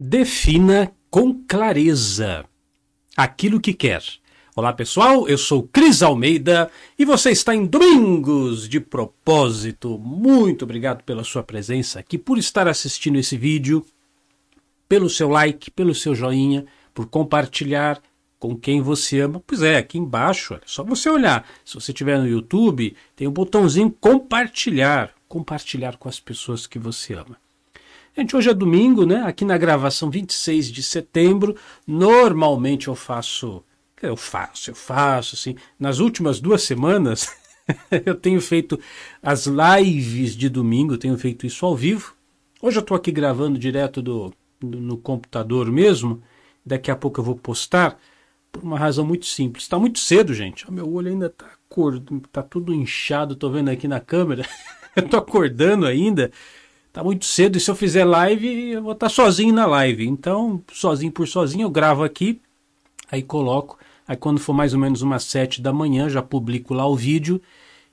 Defina 0.00 0.92
com 1.10 1.42
clareza 1.42 2.44
aquilo 3.16 3.60
que 3.60 3.74
quer. 3.74 4.00
Olá 4.54 4.72
pessoal, 4.72 5.28
eu 5.28 5.36
sou 5.36 5.64
Cris 5.64 6.04
Almeida 6.04 6.70
e 6.96 7.04
você 7.04 7.32
está 7.32 7.52
em 7.52 7.66
Domingos 7.66 8.68
de 8.68 8.78
Propósito. 8.78 9.98
Muito 9.98 10.62
obrigado 10.62 11.02
pela 11.02 11.24
sua 11.24 11.42
presença 11.42 11.98
aqui, 11.98 12.16
por 12.16 12.38
estar 12.38 12.68
assistindo 12.68 13.18
esse 13.18 13.36
vídeo, 13.36 13.84
pelo 14.88 15.10
seu 15.10 15.28
like, 15.28 15.68
pelo 15.68 15.92
seu 15.96 16.14
joinha, 16.14 16.64
por 16.94 17.06
compartilhar 17.06 18.00
com 18.38 18.56
quem 18.56 18.80
você 18.80 19.18
ama. 19.18 19.42
Pois 19.44 19.62
é, 19.62 19.78
aqui 19.78 19.98
embaixo, 19.98 20.54
é 20.54 20.60
só 20.64 20.84
você 20.84 21.10
olhar. 21.10 21.44
Se 21.64 21.74
você 21.74 21.90
estiver 21.90 22.20
no 22.20 22.28
YouTube, 22.28 22.96
tem 23.16 23.26
um 23.26 23.32
botãozinho 23.32 23.90
compartilhar, 23.90 25.12
compartilhar 25.26 25.96
com 25.96 26.08
as 26.08 26.20
pessoas 26.20 26.68
que 26.68 26.78
você 26.78 27.14
ama. 27.14 27.36
Gente, 28.18 28.34
hoje 28.34 28.50
é 28.50 28.54
domingo, 28.54 29.06
né? 29.06 29.22
Aqui 29.22 29.44
na 29.44 29.56
gravação 29.56 30.10
26 30.10 30.72
de 30.72 30.82
setembro. 30.82 31.54
Normalmente 31.86 32.88
eu 32.88 32.96
faço. 32.96 33.62
Eu 34.02 34.16
faço, 34.16 34.72
eu 34.72 34.74
faço, 34.74 35.36
assim. 35.36 35.54
Nas 35.78 36.00
últimas 36.00 36.40
duas 36.40 36.62
semanas, 36.62 37.32
eu 38.04 38.16
tenho 38.16 38.40
feito 38.40 38.76
as 39.22 39.46
lives 39.46 40.34
de 40.34 40.48
domingo, 40.48 40.98
tenho 40.98 41.16
feito 41.16 41.46
isso 41.46 41.64
ao 41.64 41.76
vivo. 41.76 42.12
Hoje 42.60 42.78
eu 42.78 42.80
estou 42.80 42.96
aqui 42.96 43.12
gravando 43.12 43.56
direto 43.56 44.02
do, 44.02 44.34
do, 44.58 44.80
no 44.80 44.96
computador 44.96 45.70
mesmo. 45.70 46.20
Daqui 46.66 46.90
a 46.90 46.96
pouco 46.96 47.20
eu 47.20 47.24
vou 47.24 47.36
postar. 47.36 48.00
Por 48.50 48.64
uma 48.64 48.80
razão 48.80 49.06
muito 49.06 49.26
simples. 49.26 49.62
Está 49.62 49.78
muito 49.78 50.00
cedo, 50.00 50.34
gente. 50.34 50.68
O 50.68 50.72
meu 50.72 50.92
olho 50.92 51.08
ainda 51.08 51.26
está 51.26 51.46
tá 52.32 52.42
tudo 52.42 52.74
inchado. 52.74 53.34
Estou 53.34 53.52
vendo 53.52 53.68
aqui 53.68 53.86
na 53.86 54.00
câmera. 54.00 54.44
eu 54.96 55.04
estou 55.04 55.20
acordando 55.20 55.86
ainda 55.86 56.32
tá 56.92 57.02
muito 57.02 57.24
cedo 57.24 57.56
e 57.56 57.60
se 57.60 57.70
eu 57.70 57.74
fizer 57.74 58.04
live, 58.04 58.70
eu 58.70 58.82
vou 58.82 58.92
estar 58.92 59.08
tá 59.08 59.14
sozinho 59.14 59.54
na 59.54 59.66
live. 59.66 60.06
Então, 60.06 60.62
sozinho 60.72 61.12
por 61.12 61.26
sozinho, 61.26 61.62
eu 61.64 61.70
gravo 61.70 62.02
aqui, 62.02 62.40
aí 63.10 63.22
coloco. 63.22 63.78
Aí 64.06 64.16
quando 64.16 64.40
for 64.40 64.54
mais 64.54 64.72
ou 64.72 64.80
menos 64.80 65.02
umas 65.02 65.24
sete 65.24 65.60
da 65.60 65.72
manhã, 65.72 66.08
já 66.08 66.22
publico 66.22 66.72
lá 66.72 66.86
o 66.86 66.96
vídeo 66.96 67.40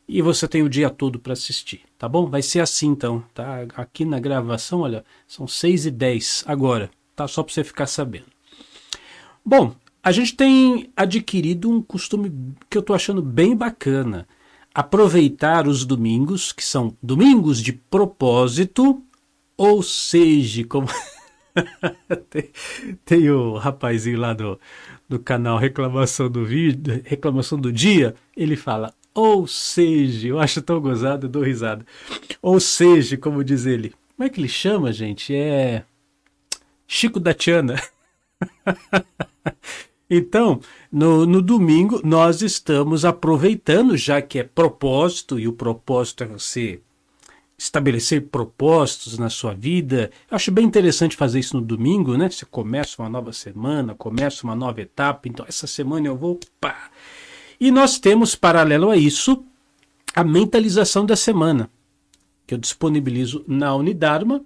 e 0.08 0.22
você 0.22 0.48
tem 0.48 0.64
o 0.64 0.70
dia 0.70 0.90
todo 0.90 1.20
para 1.20 1.34
assistir, 1.34 1.82
tá 1.98 2.08
bom? 2.08 2.28
Vai 2.28 2.42
ser 2.42 2.60
assim 2.60 2.88
então, 2.88 3.24
tá? 3.34 3.66
Aqui 3.76 4.06
na 4.06 4.20
gravação, 4.20 4.82
olha, 4.82 5.04
são 5.28 5.48
seis 5.48 5.86
e 5.86 5.92
dez 5.92 6.44
agora, 6.48 6.90
tá? 7.16 7.28
Só 7.28 7.44
para 7.44 7.54
você 7.54 7.64
ficar 7.64 7.88
sabendo. 7.88 8.28
Bom, 9.44 9.76
a 10.02 10.12
gente 10.12 10.36
tem 10.36 10.90
adquirido 10.96 11.70
um 11.70 11.82
costume 11.82 12.32
que 12.70 12.78
eu 12.78 12.84
tô 12.84 12.94
achando 12.94 13.22
bem 13.22 13.56
bacana 13.56 14.28
aproveitar 14.76 15.70
os 15.70 15.86
domingos, 15.86 16.52
que 16.52 16.64
são 16.64 16.98
domingos 17.02 17.62
de 17.62 17.72
propósito, 17.72 19.02
ou 19.56 19.82
seja, 19.82 20.66
como 20.66 20.88
tem, 22.30 22.50
tem, 23.06 23.30
o 23.30 23.56
rapazinho 23.56 24.20
lá 24.20 24.34
do, 24.34 24.60
do 25.08 25.18
canal 25.18 25.58
Reclamação 25.58 26.30
do 26.30 26.44
Vídeo, 26.44 27.02
Reclamação 27.06 27.58
do 27.58 27.72
Dia, 27.72 28.16
ele 28.36 28.58
fala, 28.58 28.94
ou 29.14 29.48
seja, 29.48 30.28
eu 30.28 30.40
acho 30.40 30.62
tão 30.62 30.82
gozado, 30.82 31.28
eu 31.28 31.30
dou 31.30 31.42
risada. 31.42 31.86
Ou 32.42 32.60
seja, 32.60 33.16
como 33.16 33.46
diz 33.46 33.66
ele, 33.66 33.94
como 34.18 34.28
é 34.28 34.30
que 34.30 34.42
ele 34.42 34.50
chama, 34.50 34.92
gente? 34.92 35.34
É 35.34 35.86
Chico 36.86 37.18
da 37.18 37.34
Tiana. 37.34 37.82
Então, 40.10 40.60
no, 40.92 41.26
no, 41.26 41.42
domingo, 41.42 42.00
nós 42.04 42.42
estamos 42.42 43.04
aproveitando, 43.04 43.98
já 43.98 44.22
que 44.22 44.38
é 44.38 44.44
propósito, 44.44 45.40
e 45.40 45.48
o 45.48 45.54
propósito 45.54 46.24
é 46.24 46.28
você 46.28 46.80
estabelecer 47.58 48.28
propósitos 48.28 49.18
na 49.18 49.30
sua 49.30 49.54
vida. 49.54 50.12
Eu 50.30 50.36
acho 50.36 50.52
bem 50.52 50.66
interessante 50.66 51.16
fazer 51.16 51.40
isso 51.40 51.56
no 51.56 51.62
domingo, 51.62 52.18
né? 52.18 52.30
Você 52.30 52.46
começa 52.46 53.02
uma 53.02 53.10
nova 53.10 53.34
semana, 53.34 53.96
começa 53.96 54.44
uma 54.44 54.56
nova 54.56 54.82
etapa, 54.82 55.28
então 55.28 55.46
essa 55.48 55.66
semana 55.66 56.08
eu 56.08 56.16
vou. 56.16 56.40
Pá. 56.60 56.90
E 57.60 57.72
nós 57.72 57.98
temos, 57.98 58.36
paralelo 58.36 58.92
a 58.92 58.98
isso, 58.98 59.44
a 60.14 60.24
mentalização 60.24 61.06
da 61.06 61.16
semana, 61.16 61.70
que 62.46 62.54
eu 62.54 62.58
disponibilizo 62.58 63.44
na 63.48 63.74
Unidarma 63.74 64.44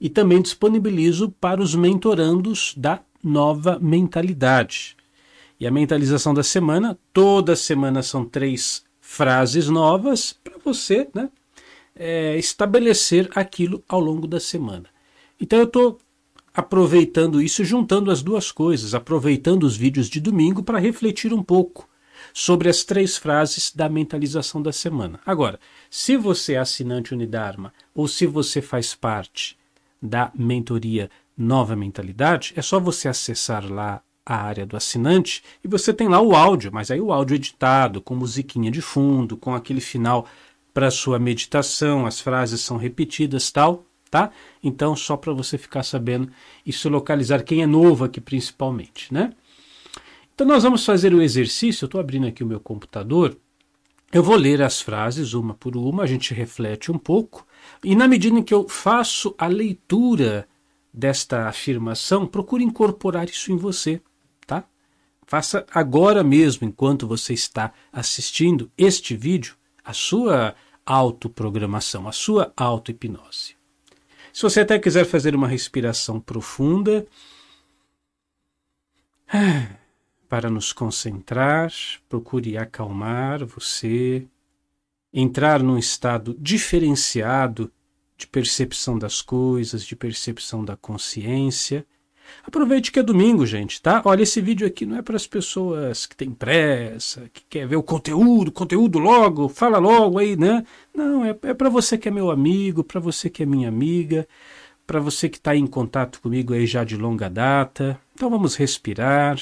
e 0.00 0.08
também 0.08 0.40
disponibilizo 0.40 1.30
para 1.40 1.60
os 1.60 1.74
mentorandos 1.74 2.74
da 2.76 3.00
nova 3.22 3.78
mentalidade. 3.80 4.96
E 5.62 5.66
a 5.68 5.70
mentalização 5.70 6.34
da 6.34 6.42
semana, 6.42 6.98
toda 7.12 7.54
semana 7.54 8.02
são 8.02 8.24
três 8.24 8.82
frases 9.00 9.68
novas 9.68 10.32
para 10.32 10.58
você 10.58 11.08
né, 11.14 11.30
é, 11.94 12.36
estabelecer 12.36 13.30
aquilo 13.32 13.80
ao 13.88 14.00
longo 14.00 14.26
da 14.26 14.40
semana. 14.40 14.86
Então 15.40 15.60
eu 15.60 15.66
estou 15.66 16.00
aproveitando 16.52 17.40
isso, 17.40 17.64
juntando 17.64 18.10
as 18.10 18.24
duas 18.24 18.50
coisas, 18.50 18.92
aproveitando 18.92 19.62
os 19.62 19.76
vídeos 19.76 20.08
de 20.08 20.20
domingo 20.20 20.64
para 20.64 20.80
refletir 20.80 21.32
um 21.32 21.44
pouco 21.44 21.88
sobre 22.34 22.68
as 22.68 22.82
três 22.82 23.16
frases 23.16 23.72
da 23.72 23.88
mentalização 23.88 24.60
da 24.60 24.72
semana. 24.72 25.20
Agora, 25.24 25.60
se 25.88 26.16
você 26.16 26.54
é 26.54 26.58
assinante 26.58 27.14
Unidarma 27.14 27.72
ou 27.94 28.08
se 28.08 28.26
você 28.26 28.60
faz 28.60 28.96
parte 28.96 29.56
da 30.02 30.32
mentoria 30.34 31.08
Nova 31.38 31.76
Mentalidade, 31.76 32.52
é 32.56 32.62
só 32.62 32.80
você 32.80 33.06
acessar 33.06 33.64
lá 33.72 34.02
a 34.24 34.36
área 34.36 34.64
do 34.64 34.76
assinante 34.76 35.42
e 35.64 35.68
você 35.68 35.92
tem 35.92 36.08
lá 36.08 36.20
o 36.20 36.34
áudio, 36.34 36.70
mas 36.72 36.90
aí 36.90 37.00
o 37.00 37.12
áudio 37.12 37.34
editado, 37.34 38.00
com 38.00 38.14
musiquinha 38.14 38.70
de 38.70 38.80
fundo, 38.80 39.36
com 39.36 39.54
aquele 39.54 39.80
final 39.80 40.26
para 40.72 40.90
sua 40.90 41.18
meditação, 41.18 42.06
as 42.06 42.20
frases 42.20 42.60
são 42.60 42.76
repetidas, 42.76 43.50
tal, 43.50 43.84
tá? 44.10 44.30
Então 44.62 44.94
só 44.96 45.16
para 45.16 45.32
você 45.32 45.58
ficar 45.58 45.82
sabendo 45.82 46.30
e 46.64 46.72
se 46.72 46.88
localizar 46.88 47.42
quem 47.42 47.62
é 47.62 47.66
novo 47.66 48.04
aqui 48.04 48.20
principalmente, 48.20 49.12
né? 49.12 49.32
Então 50.34 50.46
nós 50.46 50.62
vamos 50.62 50.84
fazer 50.84 51.12
o 51.12 51.20
exercício, 51.20 51.84
eu 51.84 51.86
estou 51.86 52.00
abrindo 52.00 52.26
aqui 52.26 52.42
o 52.42 52.46
meu 52.46 52.60
computador, 52.60 53.36
eu 54.12 54.22
vou 54.22 54.36
ler 54.36 54.62
as 54.62 54.80
frases 54.80 55.34
uma 55.34 55.54
por 55.54 55.76
uma, 55.76 56.02
a 56.02 56.06
gente 56.06 56.34
reflete 56.34 56.92
um 56.92 56.98
pouco, 56.98 57.46
e 57.82 57.96
na 57.96 58.06
medida 58.06 58.38
em 58.38 58.42
que 58.42 58.54
eu 58.54 58.68
faço 58.68 59.34
a 59.38 59.46
leitura 59.46 60.46
desta 60.92 61.48
afirmação, 61.48 62.26
procure 62.26 62.62
incorporar 62.62 63.28
isso 63.28 63.50
em 63.50 63.56
você. 63.56 64.00
Faça 65.32 65.64
agora 65.72 66.22
mesmo, 66.22 66.68
enquanto 66.68 67.08
você 67.08 67.32
está 67.32 67.72
assistindo 67.90 68.70
este 68.76 69.16
vídeo, 69.16 69.56
a 69.82 69.94
sua 69.94 70.54
autoprogramação, 70.84 72.06
a 72.06 72.12
sua 72.12 72.52
auto-hipnose. 72.54 73.56
Se 74.30 74.42
você 74.42 74.60
até 74.60 74.78
quiser 74.78 75.06
fazer 75.06 75.34
uma 75.34 75.48
respiração 75.48 76.20
profunda, 76.20 77.06
para 80.28 80.50
nos 80.50 80.70
concentrar, 80.70 81.72
procure 82.10 82.58
acalmar 82.58 83.42
você, 83.46 84.26
entrar 85.14 85.62
num 85.62 85.78
estado 85.78 86.36
diferenciado 86.38 87.72
de 88.18 88.26
percepção 88.26 88.98
das 88.98 89.22
coisas, 89.22 89.86
de 89.86 89.96
percepção 89.96 90.62
da 90.62 90.76
consciência 90.76 91.86
Aproveite 92.44 92.90
que 92.90 92.98
é 92.98 93.02
domingo, 93.02 93.46
gente, 93.46 93.80
tá? 93.80 94.02
Olha, 94.04 94.22
esse 94.22 94.40
vídeo 94.40 94.66
aqui 94.66 94.84
não 94.84 94.96
é 94.96 95.02
para 95.02 95.16
as 95.16 95.26
pessoas 95.26 96.06
que 96.06 96.16
têm 96.16 96.30
pressa, 96.30 97.30
que 97.32 97.42
quer 97.48 97.66
ver 97.66 97.76
o 97.76 97.82
conteúdo, 97.82 98.50
conteúdo 98.50 98.98
logo, 98.98 99.48
fala 99.48 99.78
logo 99.78 100.18
aí, 100.18 100.36
né? 100.36 100.64
Não, 100.94 101.24
é, 101.24 101.36
é 101.42 101.54
para 101.54 101.68
você 101.68 101.96
que 101.96 102.08
é 102.08 102.10
meu 102.10 102.30
amigo, 102.30 102.82
para 102.82 103.00
você 103.00 103.30
que 103.30 103.42
é 103.42 103.46
minha 103.46 103.68
amiga, 103.68 104.26
para 104.86 105.00
você 105.00 105.28
que 105.28 105.38
está 105.38 105.54
em 105.54 105.66
contato 105.66 106.20
comigo 106.20 106.52
aí 106.52 106.66
já 106.66 106.84
de 106.84 106.96
longa 106.96 107.30
data. 107.30 108.00
Então 108.14 108.28
vamos 108.28 108.56
respirar. 108.56 109.38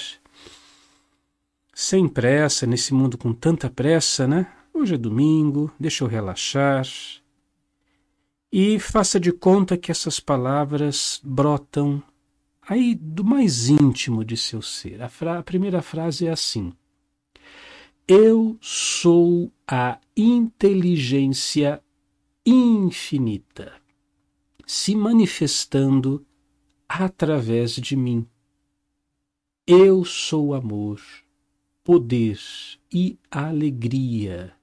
Sem 1.75 2.07
pressa, 2.07 2.67
nesse 2.67 2.93
mundo 2.93 3.17
com 3.17 3.33
tanta 3.33 3.71
pressa, 3.71 4.29
né? 4.29 4.47
Hoje 4.75 4.95
é 4.95 4.99
domingo, 4.99 5.73
deixa 5.81 6.05
eu 6.05 6.09
relaxar. 6.09 6.87
E 8.53 8.79
faça 8.79 9.19
de 9.19 9.33
conta 9.33 9.77
que 9.77 9.91
essas 9.91 10.19
palavras 10.21 11.21
brotam 11.25 12.03
aí 12.71 12.95
do 12.95 13.25
mais 13.25 13.69
íntimo 13.69 14.25
de 14.25 14.37
seu 14.37 14.63
ser. 14.63 15.03
A, 15.03 15.11
a 15.39 15.43
primeira 15.43 15.83
frase 15.83 16.29
é 16.29 16.31
assim: 16.31 16.73
Eu 18.07 18.57
sou 18.61 19.53
a 19.67 19.99
inteligência 20.17 21.83
infinita 22.47 23.73
se 24.65 24.95
manifestando 24.95 26.25
através 26.89 27.73
de 27.73 27.97
mim. 27.97 28.25
Eu 29.67 30.05
sou 30.05 30.55
amor, 30.55 31.01
poder 31.83 32.39
e 32.93 33.19
alegria. 33.29 34.55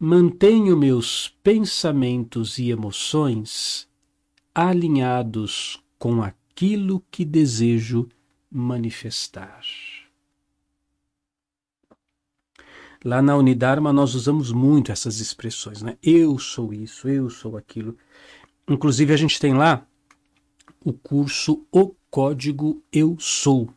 Mantenho 0.00 0.76
meus 0.76 1.28
pensamentos 1.44 2.58
e 2.58 2.70
emoções 2.70 3.88
alinhados 4.52 5.80
com 5.96 6.20
a 6.20 6.34
aquilo 6.62 7.04
que 7.10 7.24
desejo 7.24 8.08
manifestar. 8.48 9.62
Lá 13.04 13.20
na 13.20 13.36
Unidarma 13.36 13.92
nós 13.92 14.14
usamos 14.14 14.52
muito 14.52 14.92
essas 14.92 15.18
expressões, 15.18 15.82
né? 15.82 15.98
Eu 16.00 16.38
sou 16.38 16.72
isso, 16.72 17.08
eu 17.08 17.28
sou 17.28 17.56
aquilo. 17.56 17.96
Inclusive 18.68 19.12
a 19.12 19.16
gente 19.16 19.40
tem 19.40 19.54
lá 19.54 19.84
o 20.84 20.92
curso 20.92 21.66
O 21.72 21.96
Código 22.08 22.80
Eu 22.92 23.16
Sou. 23.18 23.68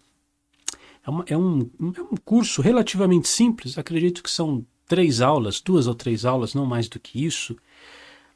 É, 1.04 1.10
uma, 1.10 1.26
é, 1.28 1.36
um, 1.36 1.62
é 1.62 2.02
um 2.02 2.18
curso 2.24 2.62
relativamente 2.62 3.28
simples, 3.28 3.80
acredito 3.80 4.22
que 4.22 4.30
são 4.30 4.64
três 4.86 5.22
aulas, 5.22 5.60
duas 5.60 5.88
ou 5.88 5.96
três 5.96 6.24
aulas, 6.24 6.54
não 6.54 6.68
mais 6.68 6.88
do 6.88 7.00
que 7.00 7.26
isso. 7.26 7.58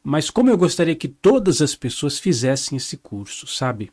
Mas 0.03 0.31
como 0.31 0.49
eu 0.49 0.57
gostaria 0.57 0.95
que 0.95 1.07
todas 1.07 1.61
as 1.61 1.75
pessoas 1.75 2.17
fizessem 2.17 2.77
esse 2.77 2.97
curso, 2.97 3.45
sabe? 3.45 3.91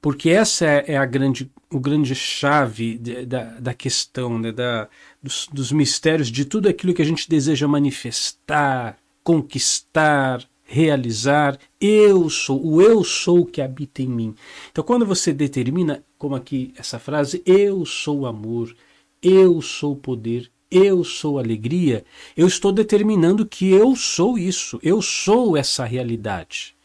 Porque 0.00 0.30
essa 0.30 0.64
é, 0.64 0.92
é 0.92 0.96
a 0.96 1.04
grande, 1.04 1.50
o 1.70 1.80
grande 1.80 2.14
chave 2.14 2.98
de, 2.98 3.26
da, 3.26 3.44
da 3.58 3.74
questão, 3.74 4.38
né? 4.38 4.52
da, 4.52 4.88
dos, 5.22 5.48
dos 5.52 5.72
mistérios, 5.72 6.28
de 6.28 6.44
tudo 6.44 6.68
aquilo 6.68 6.94
que 6.94 7.02
a 7.02 7.04
gente 7.04 7.28
deseja 7.28 7.66
manifestar, 7.66 8.96
conquistar, 9.24 10.44
realizar. 10.62 11.58
Eu 11.80 12.30
sou, 12.30 12.64
o 12.64 12.80
eu 12.80 13.02
sou 13.02 13.44
que 13.44 13.60
habita 13.60 14.02
em 14.02 14.08
mim. 14.08 14.34
Então, 14.70 14.84
quando 14.84 15.04
você 15.04 15.32
determina, 15.32 16.04
como 16.16 16.36
aqui 16.36 16.72
essa 16.76 16.98
frase, 16.98 17.42
eu 17.44 17.84
sou 17.84 18.26
amor, 18.26 18.74
eu 19.20 19.60
sou 19.60 19.96
poder, 19.96 20.50
eu 20.70 21.02
sou 21.02 21.38
alegria, 21.38 22.04
eu 22.36 22.46
estou 22.46 22.70
determinando 22.70 23.46
que 23.46 23.70
eu 23.70 23.96
sou 23.96 24.38
isso, 24.38 24.78
eu 24.82 25.00
sou 25.00 25.56
essa 25.56 25.84
realidade. 25.84 26.76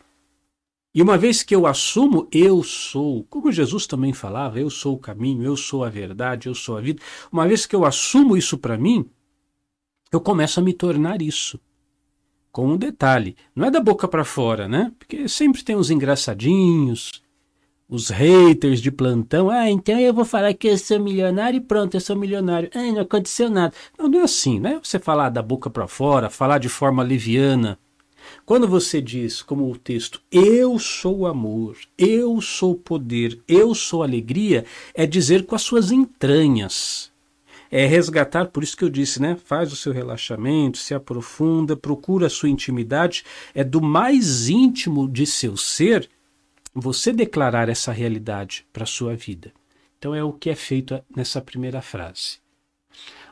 E 0.93 1.01
uma 1.01 1.17
vez 1.17 1.41
que 1.41 1.55
eu 1.55 1.65
assumo, 1.65 2.27
eu 2.31 2.61
sou, 2.61 3.23
como 3.23 3.51
Jesus 3.51 3.87
também 3.87 4.13
falava, 4.13 4.59
eu 4.59 4.69
sou 4.69 4.93
o 4.93 4.99
caminho, 4.99 5.43
eu 5.43 5.57
sou 5.57 5.83
a 5.83 5.89
verdade, 5.89 6.47
eu 6.47 6.53
sou 6.53 6.77
a 6.77 6.81
vida. 6.81 7.01
Uma 7.31 7.47
vez 7.47 7.65
que 7.65 7.75
eu 7.75 7.83
assumo 7.83 8.37
isso 8.37 8.59
para 8.59 8.77
mim, 8.77 9.09
eu 10.11 10.21
começo 10.21 10.59
a 10.59 10.63
me 10.63 10.71
tornar 10.71 11.21
isso. 11.21 11.59
Com 12.51 12.67
um 12.67 12.77
detalhe, 12.77 13.35
não 13.55 13.65
é 13.65 13.71
da 13.71 13.79
boca 13.79 14.07
para 14.07 14.23
fora, 14.23 14.67
né? 14.67 14.91
Porque 14.99 15.27
sempre 15.27 15.63
tem 15.63 15.75
os 15.75 15.89
engraçadinhos, 15.89 17.23
os 17.89 18.09
haters 18.09 18.79
de 18.79 18.91
plantão. 18.91 19.49
Ah, 19.49 19.71
então 19.71 19.99
eu 19.99 20.13
vou 20.13 20.25
falar 20.25 20.53
que 20.53 20.67
eu 20.67 20.77
sou 20.77 20.99
milionário 20.99 21.57
e 21.57 21.61
pronto, 21.61 21.95
eu 21.95 22.01
sou 22.01 22.15
milionário. 22.15 22.69
Ah, 22.75 22.91
não 22.91 23.01
aconteceu 23.01 23.49
nada. 23.49 23.73
Não, 23.97 24.07
não 24.07 24.19
é 24.19 24.23
assim, 24.23 24.59
né? 24.59 24.79
Você 24.83 24.99
falar 24.99 25.29
da 25.29 25.41
boca 25.41 25.71
para 25.71 25.87
fora, 25.87 26.29
falar 26.29 26.59
de 26.59 26.69
forma 26.69 27.03
liviana. 27.03 27.79
Quando 28.45 28.67
você 28.67 29.01
diz, 29.01 29.41
como 29.41 29.69
o 29.71 29.77
texto, 29.77 30.21
eu 30.31 30.77
sou 30.79 31.25
amor, 31.25 31.77
eu 31.97 32.39
sou 32.41 32.75
poder, 32.75 33.39
eu 33.47 33.73
sou 33.73 34.03
alegria, 34.03 34.65
é 34.93 35.05
dizer 35.05 35.45
com 35.45 35.55
as 35.55 35.61
suas 35.61 35.91
entranhas 35.91 37.13
é 37.75 37.87
resgatar, 37.87 38.49
por 38.49 38.61
isso 38.61 38.77
que 38.77 38.83
eu 38.83 38.89
disse, 38.89 39.19
né? 39.19 39.35
Faz 39.35 39.73
o 39.73 39.75
seu 39.75 39.91
relaxamento, 39.91 40.77
se 40.77 40.93
aprofunda, 40.93 41.75
procura 41.75 42.27
a 42.27 42.29
sua 42.29 42.47
intimidade, 42.47 43.25
é 43.51 43.63
do 43.63 43.81
mais 43.81 44.47
íntimo 44.47 45.09
de 45.09 45.25
seu 45.25 45.57
ser 45.57 46.07
você 46.71 47.11
declarar 47.11 47.69
essa 47.69 47.91
realidade 47.91 48.63
para 48.71 48.83
a 48.83 48.87
sua 48.87 49.15
vida. 49.15 49.51
Então 49.97 50.13
é 50.13 50.23
o 50.23 50.31
que 50.31 50.51
é 50.51 50.55
feito 50.55 51.03
nessa 51.15 51.41
primeira 51.41 51.81
frase. 51.81 52.37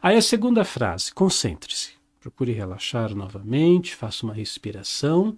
Aí 0.02 0.18
a 0.18 0.22
segunda 0.24 0.64
frase, 0.66 1.14
concentre-se. 1.14 2.01
Procure 2.22 2.54
relaxar 2.54 3.16
novamente, 3.16 3.96
faça 3.96 4.26
uma 4.26 4.34
respiração. 4.34 5.38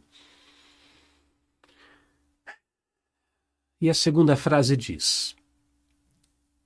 E 3.80 3.90
a 3.90 3.94
segunda 3.94 4.36
frase 4.36 4.76
diz: 4.76 5.34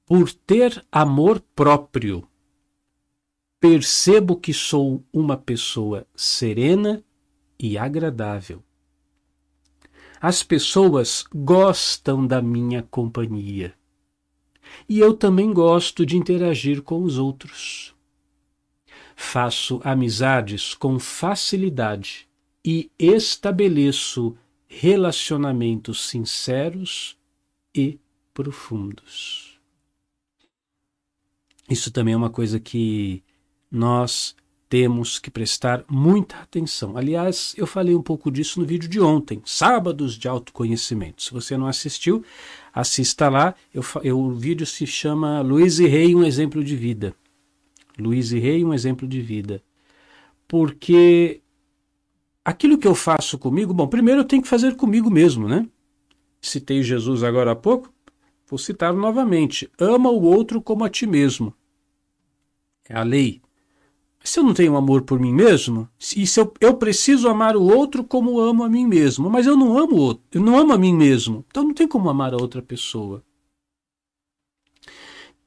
por 0.08 0.32
ter 0.32 0.86
amor 0.90 1.42
próprio, 1.54 2.26
percebo 3.60 4.38
que 4.38 4.54
sou 4.54 5.04
uma 5.12 5.36
pessoa 5.36 6.08
serena 6.16 7.04
e 7.60 7.78
agradável. 7.78 8.64
As 10.22 10.44
pessoas 10.44 11.26
gostam 11.32 12.26
da 12.26 12.42
minha 12.42 12.82
companhia. 12.84 13.76
E 14.88 14.98
eu 14.98 15.14
também 15.14 15.54
gosto 15.54 16.06
de 16.06 16.18
interagir 16.18 16.82
com 16.82 17.04
os 17.04 17.18
outros. 17.18 17.97
Faço 19.20 19.82
amizades 19.84 20.76
com 20.76 21.00
facilidade 21.00 22.28
e 22.64 22.92
estabeleço 23.00 24.38
relacionamentos 24.68 26.08
sinceros 26.08 27.18
e 27.74 28.00
profundos. 28.32 29.60
Isso 31.68 31.90
também 31.90 32.14
é 32.14 32.18
uma 32.18 32.30
coisa 32.30 32.60
que 32.60 33.24
nós 33.72 34.36
temos 34.70 35.18
que 35.18 35.32
prestar 35.32 35.84
muita 35.90 36.38
atenção. 36.38 36.96
Aliás, 36.96 37.56
eu 37.58 37.66
falei 37.66 37.96
um 37.96 38.04
pouco 38.04 38.30
disso 38.30 38.60
no 38.60 38.68
vídeo 38.68 38.88
de 38.88 39.00
ontem, 39.02 39.42
Sábados 39.44 40.14
de 40.14 40.28
Autoconhecimento. 40.28 41.24
Se 41.24 41.34
você 41.34 41.58
não 41.58 41.66
assistiu, 41.66 42.24
assista 42.72 43.30
lá. 43.30 43.56
Eu, 43.74 43.84
eu, 44.04 44.20
o 44.20 44.32
vídeo 44.36 44.66
se 44.68 44.86
chama 44.86 45.42
Luiz 45.42 45.80
e 45.80 45.88
Rei, 45.88 46.14
um 46.14 46.24
exemplo 46.24 46.64
de 46.64 46.76
vida. 46.76 47.16
Luiz 47.98 48.32
e 48.32 48.40
Rei, 48.40 48.64
um 48.64 48.74
exemplo 48.74 49.08
de 49.08 49.22
vida. 49.22 49.62
Porque 50.48 51.42
aquilo 52.44 52.78
que 52.78 52.88
eu 52.88 52.96
faço 52.96 53.38
comigo, 53.38 53.74
bom, 53.74 53.88
primeiro 53.88 54.22
eu 54.22 54.26
tenho 54.26 54.42
que 54.42 54.48
fazer 54.48 54.76
comigo 54.76 55.10
mesmo, 55.10 55.48
né? 55.48 55.68
Citei 56.42 56.84
Jesus 56.84 57.24
agora 57.24 57.52
há 57.52 57.56
pouco, 57.56 57.92
Vou 58.50 58.58
citar 58.58 58.94
novamente: 58.94 59.70
ama 59.78 60.10
o 60.10 60.24
outro 60.24 60.62
como 60.62 60.86
a 60.86 60.90
ti 60.90 61.06
mesmo. 61.06 61.54
É 62.88 62.98
a 62.98 63.04
lei. 63.04 63.42
Mas 64.20 64.30
se 64.30 64.40
eu 64.40 64.44
não 64.44 64.54
tenho 64.54 64.76
amor 64.78 65.02
por 65.02 65.20
mim 65.20 65.34
mesmo, 65.34 65.88
e 66.16 66.26
se 66.26 66.40
eu, 66.40 66.54
eu 66.60 66.74
preciso 66.76 67.28
amar 67.28 67.56
o 67.58 67.64
outro 67.64 68.04
como 68.04 68.40
amo 68.40 68.64
a 68.64 68.70
mim 68.70 68.88
mesmo, 68.88 69.30
mas 69.30 69.46
eu 69.46 69.56
não 69.56 69.78
amo 69.78 69.96
o 69.96 70.00
outro, 70.00 70.24
eu 70.32 70.42
não 70.42 70.58
amo 70.58 70.74
a 70.74 70.78
mim 70.78 70.94
mesmo, 70.94 71.46
então 71.50 71.64
não 71.64 71.74
tem 71.74 71.88
como 71.88 72.10
amar 72.10 72.34
a 72.34 72.38
outra 72.38 72.62
pessoa. 72.62 73.22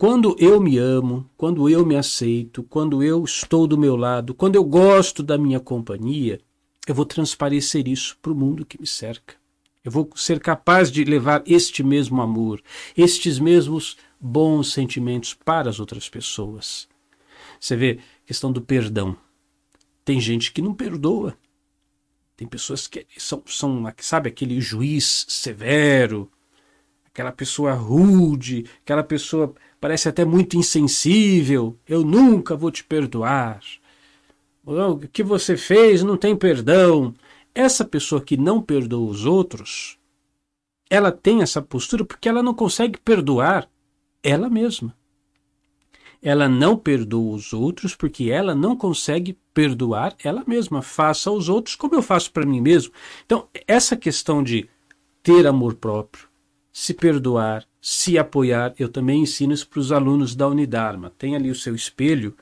Quando 0.00 0.34
eu 0.38 0.58
me 0.58 0.78
amo, 0.78 1.28
quando 1.36 1.68
eu 1.68 1.84
me 1.84 1.94
aceito, 1.94 2.62
quando 2.62 3.02
eu 3.02 3.22
estou 3.22 3.66
do 3.66 3.76
meu 3.76 3.96
lado, 3.96 4.32
quando 4.32 4.56
eu 4.56 4.64
gosto 4.64 5.22
da 5.22 5.36
minha 5.36 5.60
companhia, 5.60 6.40
eu 6.88 6.94
vou 6.94 7.04
transparecer 7.04 7.86
isso 7.86 8.16
para 8.22 8.32
o 8.32 8.34
mundo 8.34 8.64
que 8.64 8.80
me 8.80 8.86
cerca. 8.86 9.34
Eu 9.84 9.92
vou 9.92 10.08
ser 10.16 10.40
capaz 10.40 10.90
de 10.90 11.04
levar 11.04 11.42
este 11.44 11.82
mesmo 11.82 12.22
amor, 12.22 12.62
estes 12.96 13.38
mesmos 13.38 13.98
bons 14.18 14.72
sentimentos 14.72 15.34
para 15.34 15.68
as 15.68 15.78
outras 15.78 16.08
pessoas. 16.08 16.88
Você 17.60 17.76
vê, 17.76 17.98
questão 18.24 18.50
do 18.50 18.62
perdão. 18.62 19.14
Tem 20.02 20.18
gente 20.18 20.50
que 20.50 20.62
não 20.62 20.72
perdoa. 20.72 21.36
Tem 22.38 22.48
pessoas 22.48 22.86
que 22.86 23.06
são, 23.18 23.42
são 23.44 23.84
sabe, 23.98 24.30
aquele 24.30 24.62
juiz 24.62 25.26
severo, 25.28 26.32
aquela 27.12 27.32
pessoa 27.32 27.72
rude, 27.72 28.66
aquela 28.82 29.02
pessoa 29.02 29.54
parece 29.80 30.08
até 30.08 30.24
muito 30.24 30.56
insensível. 30.56 31.76
Eu 31.86 32.04
nunca 32.04 32.56
vou 32.56 32.70
te 32.70 32.84
perdoar. 32.84 33.60
O 34.64 34.98
que 35.08 35.22
você 35.22 35.56
fez 35.56 36.02
não 36.02 36.16
tem 36.16 36.36
perdão. 36.36 37.14
Essa 37.54 37.84
pessoa 37.84 38.20
que 38.20 38.36
não 38.36 38.62
perdoa 38.62 39.10
os 39.10 39.26
outros, 39.26 39.98
ela 40.88 41.10
tem 41.10 41.42
essa 41.42 41.60
postura 41.60 42.04
porque 42.04 42.28
ela 42.28 42.42
não 42.42 42.54
consegue 42.54 42.98
perdoar 42.98 43.68
ela 44.22 44.48
mesma. 44.48 44.94
Ela 46.22 46.48
não 46.48 46.76
perdoa 46.76 47.34
os 47.34 47.52
outros 47.52 47.96
porque 47.96 48.30
ela 48.30 48.54
não 48.54 48.76
consegue 48.76 49.38
perdoar 49.54 50.14
ela 50.22 50.44
mesma. 50.46 50.82
Faça 50.82 51.30
aos 51.30 51.48
outros 51.48 51.74
como 51.74 51.94
eu 51.94 52.02
faço 52.02 52.30
para 52.30 52.46
mim 52.46 52.60
mesmo. 52.60 52.92
Então, 53.24 53.48
essa 53.66 53.96
questão 53.96 54.42
de 54.42 54.68
ter 55.22 55.46
amor 55.46 55.74
próprio, 55.74 56.28
se 56.72 56.94
perdoar, 56.94 57.64
se 57.80 58.18
apoiar, 58.18 58.74
eu 58.78 58.88
também 58.88 59.22
ensino 59.22 59.52
isso 59.52 59.68
para 59.68 59.80
os 59.80 59.92
alunos 59.92 60.34
da 60.34 60.48
Unidarma. 60.48 61.12
Tem 61.18 61.34
ali 61.34 61.50
o 61.50 61.54
seu 61.54 61.74
espelho, 61.74 62.34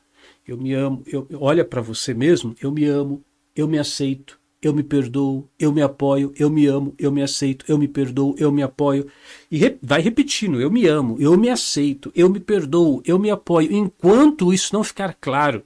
eu 0.47 0.57
me 0.57 0.73
amo, 0.73 1.03
eu, 1.07 1.27
olha 1.35 1.65
para 1.65 1.81
você 1.81 2.13
mesmo, 2.13 2.55
eu 2.61 2.71
me 2.71 2.85
amo, 2.85 3.23
eu 3.55 3.69
me 3.69 3.79
aceito, 3.79 4.39
eu 4.61 4.75
me 4.75 4.83
perdoo, 4.83 5.49
eu 5.59 5.73
me 5.73 5.81
apoio, 5.81 6.33
eu 6.37 6.51
me 6.51 6.67
amo, 6.67 6.95
eu 6.99 7.13
me 7.13 7.23
aceito, 7.23 7.65
eu 7.69 7.79
me 7.79 7.87
perdoo, 7.87 8.35
eu 8.39 8.51
me 8.51 8.63
apoio. 8.63 9.07
E 9.51 9.57
re 9.57 9.79
vai 9.81 10.01
repetindo: 10.01 10.61
eu 10.61 10.71
me 10.71 10.87
amo, 10.87 11.17
eu 11.21 11.37
me 11.37 11.49
aceito, 11.49 12.11
eu 12.15 12.29
me 12.29 12.41
perdoo, 12.41 13.01
eu 13.05 13.19
me 13.19 13.31
apoio. 13.31 13.73
Enquanto 13.73 14.53
isso 14.53 14.75
não 14.75 14.83
ficar 14.83 15.17
claro, 15.21 15.65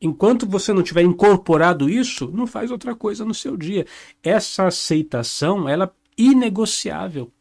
enquanto 0.00 0.46
você 0.46 0.72
não 0.72 0.82
tiver 0.82 1.02
incorporado 1.02 1.88
isso, 1.88 2.30
não 2.32 2.46
faz 2.46 2.70
outra 2.70 2.94
coisa 2.94 3.24
no 3.24 3.34
seu 3.34 3.56
dia. 3.56 3.86
Essa 4.22 4.66
aceitação, 4.66 5.68
ela 5.68 5.84
é 5.84 5.99
inegociável. 6.20 7.32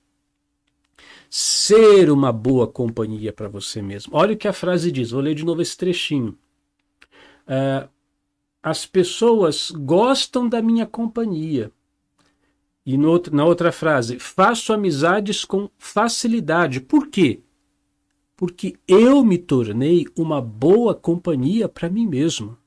Ser 1.30 2.10
uma 2.10 2.32
boa 2.32 2.68
companhia 2.68 3.32
para 3.32 3.48
você 3.48 3.82
mesmo. 3.82 4.16
Olha 4.16 4.34
o 4.34 4.38
que 4.38 4.48
a 4.48 4.54
frase 4.54 4.92
diz, 4.92 5.12
vou 5.12 5.22
ler 5.22 5.36
de 5.36 5.46
novo 5.46 5.62
esse 5.62 5.78
trechinho. 5.78 6.38
Uh, 7.46 7.88
as 8.64 8.86
pessoas 8.86 9.72
gostam 9.72 10.48
da 10.50 10.62
minha 10.62 10.86
companhia. 10.86 11.72
E 12.86 12.98
no, 12.98 13.22
na 13.32 13.46
outra 13.46 13.72
frase, 13.72 14.18
faço 14.18 14.74
amizades 14.74 15.46
com 15.46 15.70
facilidade. 15.78 16.82
Por 16.82 17.08
quê? 17.08 17.42
Porque 18.36 18.76
eu 18.88 19.24
me 19.24 19.38
tornei 19.38 20.08
uma 20.18 20.42
boa 20.42 20.96
companhia 20.96 21.70
para 21.70 21.90
mim 21.90 22.08
mesmo. 22.08 22.58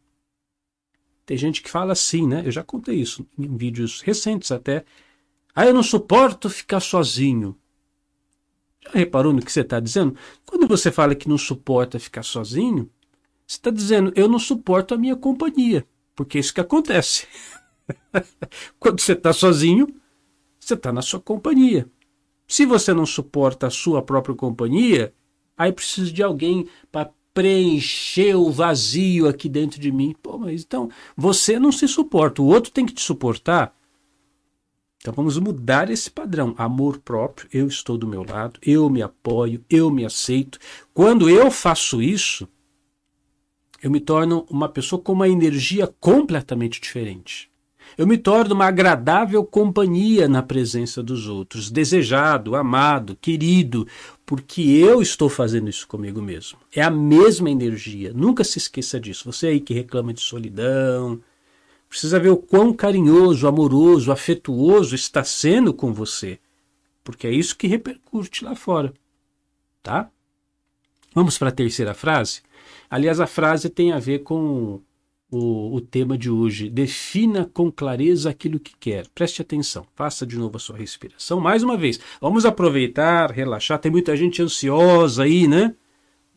Tem 1.25 1.37
gente 1.37 1.63
que 1.63 1.71
fala 1.71 1.93
assim, 1.93 2.27
né? 2.27 2.43
Eu 2.45 2.51
já 2.51 2.63
contei 2.63 2.97
isso 2.97 3.27
em 3.39 3.57
vídeos 3.57 4.01
recentes 4.01 4.53
até. 4.53 4.85
Ah, 5.55 5.67
eu 5.67 5.75
não 5.75 5.83
suporto 5.83 6.49
ficar 6.49 6.81
sozinho. 6.81 7.57
Já 8.83 8.91
reparou 8.93 9.33
no 9.33 9.43
que 9.43 9.53
você 9.53 9.61
está 9.61 9.79
dizendo? 9.79 10.17
Quando 10.47 10.67
você 10.67 10.91
fala 10.91 11.15
que 11.15 11.29
não 11.29 11.39
suporta 11.39 11.99
ficar 11.99 12.23
sozinho, 12.23 12.91
você 13.47 13.57
está 13.57 13.71
dizendo, 13.71 14.13
eu 14.17 14.29
não 14.29 14.39
suporto 14.39 14.95
a 14.95 14.99
minha 14.99 15.15
companhia. 15.15 15.87
Porque 16.15 16.39
é 16.39 16.41
isso 16.41 16.55
que 16.55 16.61
acontece. 16.61 17.27
Quando 18.79 19.01
você 19.01 19.13
está 19.13 19.33
sozinho, 19.33 19.89
você 20.59 20.75
está 20.75 20.93
na 20.93 21.03
sua 21.03 21.21
companhia. 21.21 21.89
Se 22.47 22.67
você 22.67 22.93
não 22.93 23.07
suporta 23.07 23.67
a 23.67 23.71
sua 23.71 24.03
própria 24.03 24.35
companhia, 24.35 25.13
aí 25.57 25.73
precisa 25.73 26.11
de 26.11 26.23
alguém 26.23 26.69
para 26.91 27.11
preencher 27.33 28.35
o 28.35 28.51
vazio 28.51 29.27
aqui 29.29 29.49
dentro 29.49 29.81
de 29.81 29.91
mim. 29.91 30.15
Pô, 30.23 30.39
mas 30.39 30.63
então 30.63 30.91
você 31.17 31.59
não 31.59 31.73
se 31.73 31.89
suporta, 31.89 32.43
o 32.43 32.47
outro 32.47 32.71
tem 32.71 32.85
que 32.85 32.93
te 32.93 33.03
suportar. 33.03 33.75
Então 35.03 35.13
vamos 35.13 35.37
mudar 35.37 35.91
esse 35.91 36.09
padrão. 36.09 36.55
Amor 36.57 36.99
próprio, 36.99 37.49
eu 37.53 37.67
estou 37.67 37.99
do 37.99 38.07
meu 38.07 38.25
lado, 38.25 38.61
eu 38.65 38.89
me 38.89 39.03
apoio, 39.03 39.65
eu 39.69 39.91
me 39.91 40.05
aceito. 40.05 40.61
Quando 40.95 41.29
eu 41.29 41.51
faço 41.51 42.01
isso, 42.01 42.47
eu 43.83 43.91
me 43.91 43.99
torno 43.99 44.47
uma 44.49 44.69
pessoa 44.69 45.03
com 45.03 45.13
uma 45.13 45.29
energia 45.29 45.93
completamente 45.99 46.81
diferente. 46.81 47.51
Eu 47.99 48.07
me 48.07 48.17
torno 48.17 48.55
uma 48.55 48.67
agradável 48.67 49.45
companhia 49.45 50.29
na 50.29 50.41
presença 50.41 51.03
dos 51.03 51.27
outros, 51.27 51.69
desejado, 51.69 52.55
amado, 52.55 53.19
querido, 53.21 53.89
porque 54.25 54.63
eu 54.63 55.03
estou 55.03 55.29
fazendo 55.29 55.69
isso 55.69 55.87
comigo 55.89 56.23
mesmo. 56.23 56.59
É 56.73 56.81
a 56.81 56.91
mesma 56.91 57.51
energia. 57.51 58.13
Nunca 58.15 58.45
se 58.45 58.57
esqueça 58.57 59.01
disso. 59.01 59.31
Você 59.31 59.49
aí 59.49 59.61
que 59.61 59.75
reclama 59.75 60.15
de 60.15 60.21
solidão, 60.21 61.21
precisa 61.93 62.19
ver 62.19 62.31
o 62.31 62.39
quão 62.39 62.73
carinhoso, 62.73 63.47
amoroso, 63.47 64.11
afetuoso 64.11 64.95
está 64.95 65.23
sendo 65.23 65.75
com 65.75 65.93
você, 65.93 66.39
porque 67.05 67.27
é 67.27 67.31
isso 67.31 67.55
que 67.55 67.67
repercute 67.67 68.43
lá 68.43 68.55
fora, 68.55 68.95
tá? 69.83 70.09
Vamos 71.15 71.37
para 71.37 71.51
a 71.51 71.53
terceira 71.53 71.93
frase? 71.93 72.41
Aliás, 72.89 73.21
a 73.21 73.27
frase 73.27 73.69
tem 73.69 73.93
a 73.93 73.99
ver 73.99 74.21
com 74.21 74.81
o, 75.31 75.77
o, 75.77 75.81
tema 75.83 76.17
de 76.17 76.31
hoje. 76.31 76.71
Defina 76.71 77.45
com 77.53 77.71
clareza 77.71 78.31
aquilo 78.31 78.59
que 78.59 78.75
quer. 78.81 79.07
Preste 79.09 79.43
atenção. 79.43 79.87
Faça 79.95 80.25
de 80.25 80.39
novo 80.39 80.57
a 80.57 80.61
sua 80.61 80.79
respiração. 80.79 81.41
Mais 81.41 81.63
uma 81.63 81.77
vez. 81.77 82.01
Vamos 82.23 82.47
aproveitar, 82.47 83.31
relaxar. 83.31 83.79
Tem 83.79 83.93
muita 83.93 84.17
gente 84.17 84.41
ansiosa 84.41 85.25
aí, 85.25 85.47
né? 85.47 85.75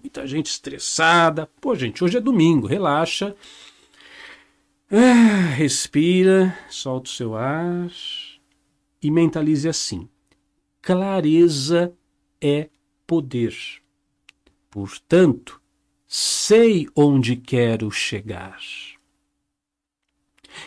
Muita 0.01 0.27
gente 0.27 0.47
estressada. 0.47 1.49
Pô, 1.61 1.73
gente, 1.75 2.03
hoje 2.03 2.17
é 2.17 2.21
domingo. 2.21 2.67
Relaxa. 2.67 3.33
Ah, 4.91 5.49
respira, 5.55 6.55
solta 6.69 7.09
o 7.09 7.11
seu 7.11 7.35
ar 7.35 7.89
e 9.01 9.09
mentalize 9.09 9.67
assim: 9.67 10.07
clareza 10.79 11.91
é 12.39 12.69
poder. 13.07 13.55
Portanto, 14.69 15.59
sei 16.05 16.87
onde 16.95 17.35
quero 17.35 17.89
chegar. 17.89 18.59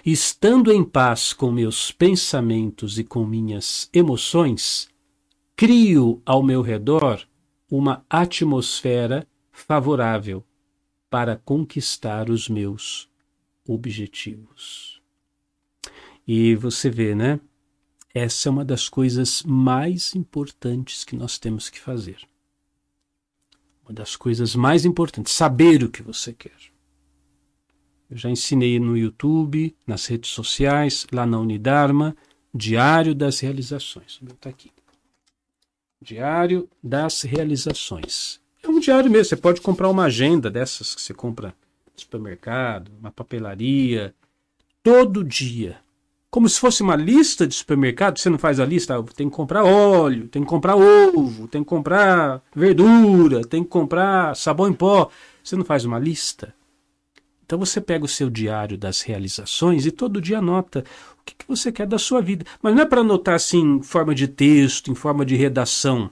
Estando 0.05 0.73
em 0.73 0.83
paz 0.83 1.33
com 1.33 1.53
meus 1.53 1.93
pensamentos 1.93 2.99
e 2.99 3.05
com 3.05 3.25
minhas 3.25 3.89
emoções, 3.93 4.89
crio 5.55 6.21
ao 6.27 6.43
meu 6.43 6.61
redor 6.61 7.25
uma 7.71 8.05
atmosfera 8.11 9.25
favorável 9.53 10.45
para 11.09 11.37
conquistar 11.37 12.29
os 12.29 12.49
meus 12.49 13.09
objetivos. 13.69 15.01
E 16.27 16.57
você 16.57 16.89
vê, 16.89 17.15
né? 17.15 17.39
Essa 18.15 18.49
é 18.49 18.51
uma 18.51 18.65
das 18.65 18.89
coisas 18.89 19.43
mais 19.45 20.15
importantes 20.15 21.05
que 21.05 21.15
nós 21.15 21.39
temos 21.39 21.69
que 21.69 21.79
fazer. 21.79 22.19
Uma 23.85 23.93
das 23.93 24.17
coisas 24.17 24.57
mais 24.57 24.85
importantes, 24.85 25.33
saber 25.33 25.85
o 25.85 25.91
que 25.91 26.03
você 26.03 26.33
quer. 26.33 26.57
Eu 28.11 28.17
já 28.17 28.31
ensinei 28.31 28.81
no 28.81 28.97
YouTube, 28.97 29.77
nas 29.87 30.07
redes 30.07 30.31
sociais, 30.31 31.07
lá 31.13 31.27
na 31.27 31.39
Unidarma, 31.39 32.17
Diário 32.55 33.15
das 33.15 33.41
Realizações. 33.41 34.19
Está 34.23 34.49
aqui. 34.49 34.73
Diário 36.01 36.69
das 36.83 37.23
Realizações. 37.23 38.41
É 38.63 38.69
um 38.69 38.81
diário 38.81 39.11
mesmo. 39.11 39.27
Você 39.27 39.37
pode 39.37 39.61
comprar 39.61 39.91
uma 39.91 40.05
agenda 40.05 40.51
dessas 40.51 40.95
que 40.95 41.03
você 41.03 41.13
compra 41.13 41.55
supermercado, 42.03 42.91
uma 42.99 43.11
papelaria, 43.11 44.15
todo 44.83 45.25
dia. 45.25 45.77
Como 46.31 46.49
se 46.49 46.61
fosse 46.61 46.83
uma 46.83 46.95
lista 46.95 47.47
de 47.47 47.55
supermercado, 47.55 48.19
você 48.19 48.29
não 48.29 48.39
faz 48.39 48.61
a 48.61 48.67
lista, 48.67 48.99
ah, 48.99 49.03
tem 49.15 49.31
que 49.31 49.35
comprar 49.35 49.65
óleo, 49.65 50.29
tem 50.29 50.43
que 50.43 50.49
comprar 50.49 50.77
ovo, 50.77 51.49
tem 51.49 51.63
que 51.63 51.69
comprar 51.69 52.43
verdura, 52.55 53.43
tem 53.43 53.63
que 53.63 53.71
comprar 53.71 54.37
sabão 54.37 54.69
em 54.69 54.75
pó. 54.75 55.11
Você 55.43 55.57
não 55.57 55.65
faz 55.65 55.87
uma 55.87 55.99
lista? 55.99 56.55
Então 57.47 57.59
você 57.59 57.81
pega 57.81 58.05
o 58.05 58.09
seu 58.09 58.29
diário 58.29 58.77
das 58.77 59.01
realizações 59.01 59.87
e 59.87 59.91
todo 59.91 60.21
dia 60.21 60.39
anota 60.39 60.85
o 61.19 61.25
que, 61.25 61.35
que 61.35 61.49
você 61.49 61.73
quer 61.73 61.87
da 61.87 61.99
sua 61.99 62.21
vida. 62.21 62.45
Mas 62.63 62.75
não 62.75 62.83
é 62.83 62.87
para 62.87 63.01
anotar 63.01 63.37
assim 63.37 63.77
em 63.77 63.83
forma 63.83 64.15
de 64.15 64.29
texto, 64.29 64.91
em 64.91 64.95
forma 64.95 65.25
de 65.25 65.35
redação. 65.35 66.11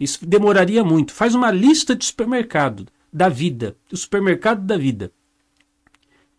Isso 0.00 0.24
demoraria 0.24 0.82
muito. 0.82 1.12
Faz 1.12 1.34
uma 1.34 1.50
lista 1.50 1.94
de 1.94 2.06
supermercado 2.06 2.86
da 3.14 3.28
vida, 3.28 3.76
o 3.92 3.96
supermercado 3.96 4.66
da 4.66 4.76
vida. 4.76 5.12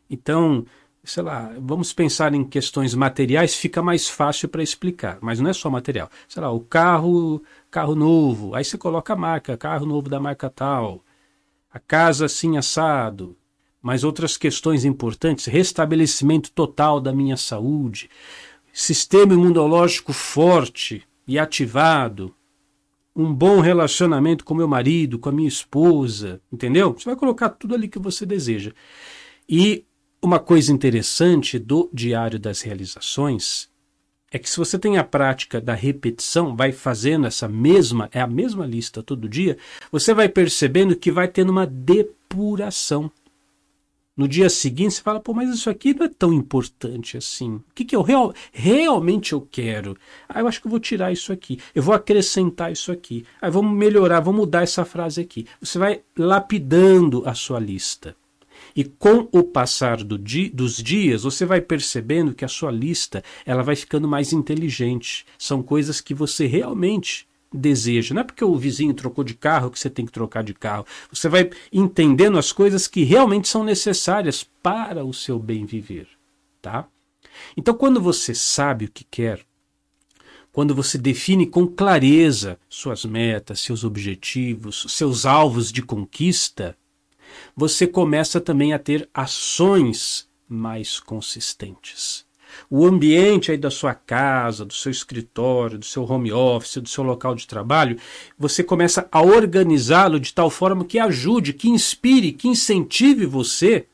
Então, 0.09 0.65
sei 1.05 1.23
lá, 1.23 1.53
vamos 1.57 1.93
pensar 1.93 2.33
em 2.33 2.43
questões 2.43 2.93
materiais, 2.93 3.55
fica 3.55 3.81
mais 3.81 4.09
fácil 4.09 4.49
para 4.49 4.61
explicar, 4.61 5.17
mas 5.21 5.39
não 5.39 5.49
é 5.49 5.53
só 5.53 5.69
material. 5.69 6.09
Sei 6.27 6.41
lá, 6.41 6.51
o 6.51 6.59
carro, 6.59 7.41
carro 7.71 7.95
novo, 7.95 8.53
aí 8.53 8.65
você 8.65 8.77
coloca 8.77 9.13
a 9.13 9.15
marca, 9.15 9.55
carro 9.55 9.85
novo 9.85 10.09
da 10.09 10.19
marca 10.19 10.49
tal, 10.49 11.01
a 11.71 11.79
casa 11.79 12.25
assim 12.25 12.57
assado, 12.57 13.37
mas 13.81 14.03
outras 14.03 14.35
questões 14.35 14.83
importantes, 14.83 15.45
restabelecimento 15.45 16.51
total 16.51 16.99
da 16.99 17.13
minha 17.13 17.37
saúde, 17.37 18.09
sistema 18.73 19.33
imunológico 19.33 20.11
forte 20.11 21.03
e 21.25 21.39
ativado, 21.39 22.35
um 23.15 23.33
bom 23.33 23.61
relacionamento 23.61 24.43
com 24.43 24.53
meu 24.53 24.67
marido, 24.67 25.17
com 25.17 25.29
a 25.29 25.31
minha 25.31 25.47
esposa, 25.47 26.41
entendeu? 26.51 26.93
Você 26.93 27.05
vai 27.05 27.15
colocar 27.15 27.49
tudo 27.49 27.73
ali 27.73 27.87
que 27.87 27.97
você 27.97 28.25
deseja. 28.25 28.73
E 29.47 29.85
uma 30.21 30.39
coisa 30.39 30.71
interessante 30.71 31.57
do 31.57 31.89
Diário 31.93 32.37
das 32.37 32.61
Realizações 32.61 33.69
é 34.31 34.39
que 34.39 34.49
se 34.49 34.57
você 34.57 34.77
tem 34.77 34.97
a 34.97 35.03
prática 35.03 35.61
da 35.61 35.73
repetição, 35.73 36.55
vai 36.55 36.73
fazendo 36.73 37.25
essa 37.25 37.47
mesma, 37.47 38.09
é 38.11 38.19
a 38.19 38.27
mesma 38.27 38.65
lista 38.65 39.01
todo 39.01 39.29
dia, 39.29 39.57
você 39.89 40.13
vai 40.13 40.27
percebendo 40.27 40.95
que 40.95 41.11
vai 41.11 41.27
tendo 41.27 41.51
uma 41.51 41.65
depuração. 41.65 43.09
No 44.15 44.29
dia 44.29 44.49
seguinte 44.49 44.93
você 44.93 45.01
fala, 45.01 45.19
pô, 45.19 45.33
mas 45.33 45.49
isso 45.49 45.69
aqui 45.69 45.93
não 45.93 46.05
é 46.05 46.09
tão 46.09 46.31
importante 46.31 47.17
assim. 47.17 47.55
O 47.55 47.63
que, 47.75 47.83
que 47.83 47.95
eu 47.95 48.01
real, 48.01 48.33
realmente 48.53 49.33
eu 49.33 49.41
quero? 49.41 49.97
Ah, 50.29 50.39
eu 50.39 50.47
acho 50.47 50.61
que 50.61 50.67
eu 50.67 50.71
vou 50.71 50.79
tirar 50.79 51.11
isso 51.11 51.33
aqui. 51.33 51.59
Eu 51.73 51.83
vou 51.83 51.93
acrescentar 51.93 52.71
isso 52.71 52.93
aqui. 52.93 53.25
Ah, 53.41 53.49
vamos 53.49 53.75
melhorar, 53.77 54.21
vamos 54.21 54.39
mudar 54.41 54.63
essa 54.63 54.85
frase 54.85 55.19
aqui. 55.19 55.45
Você 55.59 55.77
vai 55.77 56.01
lapidando 56.17 57.23
a 57.27 57.33
sua 57.33 57.59
lista. 57.59 58.15
E 58.73 58.85
com 58.85 59.27
o 59.33 59.43
passar 59.43 60.01
do 60.01 60.17
di 60.17 60.49
dos 60.49 60.77
dias, 60.77 61.23
você 61.23 61.45
vai 61.45 61.59
percebendo 61.59 62.33
que 62.33 62.45
a 62.45 62.49
sua 62.49 62.71
lista 62.71 63.21
ela 63.45 63.63
vai 63.63 63.75
ficando 63.75 64.07
mais 64.07 64.31
inteligente. 64.31 65.25
São 65.37 65.61
coisas 65.61 65.99
que 65.99 66.13
você 66.13 66.45
realmente 66.45 67.27
deseja. 67.55 68.13
Não 68.13 68.21
é 68.21 68.23
porque 68.23 68.43
o 68.43 68.55
vizinho 68.55 68.93
trocou 68.93 69.23
de 69.23 69.33
carro 69.33 69.71
que 69.71 69.79
você 69.79 69.89
tem 69.89 70.05
que 70.05 70.11
trocar 70.11 70.43
de 70.43 70.53
carro. 70.53 70.85
Você 71.11 71.29
vai 71.29 71.49
entendendo 71.71 72.37
as 72.37 72.51
coisas 72.51 72.87
que 72.87 73.03
realmente 73.03 73.47
são 73.47 73.63
necessárias 73.63 74.43
para 74.61 75.03
o 75.03 75.13
seu 75.13 75.39
bem 75.39 75.65
viver, 75.65 76.07
tá? 76.61 76.87
Então, 77.57 77.73
quando 77.73 78.01
você 78.01 78.33
sabe 78.33 78.85
o 78.85 78.91
que 78.91 79.03
quer, 79.03 79.41
quando 80.51 80.73
você 80.73 80.97
define 80.97 81.45
com 81.45 81.67
clareza 81.67 82.57
suas 82.69 83.03
metas, 83.03 83.59
seus 83.59 83.83
objetivos, 83.83 84.85
seus 84.89 85.25
alvos 85.25 85.71
de 85.71 85.81
conquista, 85.81 86.77
você 87.55 87.85
começa 87.85 88.39
também 88.39 88.73
a 88.73 88.79
ter 88.79 89.09
ações 89.13 90.29
mais 90.47 90.99
consistentes 90.99 92.25
o 92.69 92.85
ambiente 92.85 93.51
aí 93.51 93.57
da 93.57 93.71
sua 93.71 93.93
casa, 93.93 94.65
do 94.65 94.73
seu 94.73 94.91
escritório, 94.91 95.77
do 95.77 95.85
seu 95.85 96.03
home 96.03 96.31
office, 96.31 96.77
do 96.77 96.89
seu 96.89 97.03
local 97.03 97.35
de 97.35 97.47
trabalho, 97.47 97.97
você 98.37 98.63
começa 98.63 99.07
a 99.11 99.21
organizá-lo 99.21 100.19
de 100.19 100.33
tal 100.33 100.49
forma 100.49 100.85
que 100.85 100.99
ajude, 100.99 101.53
que 101.53 101.69
inspire, 101.69 102.31
que 102.31 102.47
incentive 102.47 103.25
você 103.25 103.87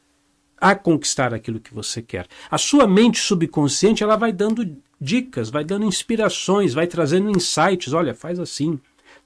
a 0.60 0.76
conquistar 0.76 1.34
aquilo 1.34 1.60
que 1.60 1.74
você 1.74 2.02
quer. 2.02 2.28
A 2.50 2.58
sua 2.58 2.86
mente 2.86 3.20
subconsciente, 3.20 4.04
ela 4.04 4.16
vai 4.16 4.32
dando 4.32 4.78
dicas, 5.00 5.50
vai 5.50 5.64
dando 5.64 5.86
inspirações, 5.86 6.76
vai 6.76 6.86
trazendo 6.86 7.32
insights, 7.32 7.94
olha, 7.94 8.14
faz 8.14 8.40
assim, 8.40 8.80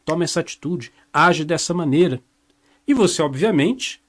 toma 0.05 0.23
essa 0.23 0.39
atitude, 0.39 0.93
age 1.11 1.43
dessa 1.43 1.73
maneira. 1.73 2.21
E 2.87 2.93
você, 2.93 3.21
obviamente, 3.21 4.01